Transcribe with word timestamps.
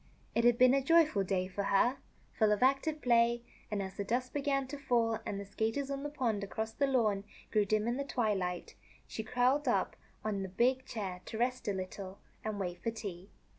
It 0.33 0.45
had 0.45 0.57
been 0.57 0.73
a 0.73 0.81
joyful 0.81 1.23
day 1.23 1.47
for 1.47 1.65
her, 1.65 1.97
full 2.33 2.51
of 2.51 2.63
active 2.63 3.03
play; 3.03 3.43
and, 3.69 3.83
as 3.83 3.97
the 3.97 4.03
dusk 4.03 4.33
began 4.33 4.65
to 4.69 4.79
fall 4.79 5.19
and 5.27 5.39
the 5.39 5.45
skaters 5.45 5.91
on 5.91 6.01
the 6.01 6.09
pond, 6.09 6.43
across 6.43 6.71
the 6.73 6.87
lawn, 6.87 7.23
grew 7.51 7.65
dim 7.65 7.87
in 7.87 7.97
the 7.97 8.03
twilight, 8.03 8.73
she 9.05 9.23
curled 9.23 9.67
up 9.67 9.95
on 10.25 10.41
the 10.41 10.49
big 10.49 10.85
chair 10.87 11.21
to 11.25 11.37
rest 11.37 11.67
a 11.67 11.71
little 11.73 12.17
and 12.43 12.59
wait 12.59 12.81
for 12.81 12.89
tea. 12.89 13.29